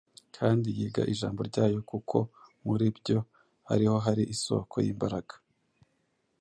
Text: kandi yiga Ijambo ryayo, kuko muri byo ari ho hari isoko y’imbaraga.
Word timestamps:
kandi 0.37 0.67
yiga 0.77 1.03
Ijambo 1.13 1.39
ryayo, 1.49 1.79
kuko 1.91 2.17
muri 2.65 2.85
byo 2.97 3.17
ari 3.71 3.85
ho 3.89 3.95
hari 4.05 4.23
isoko 4.35 4.75
y’imbaraga. 4.85 5.35